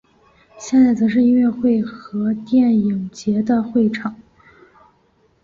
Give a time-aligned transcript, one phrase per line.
[0.57, 4.15] 现在则是音乐会和电影节的会场。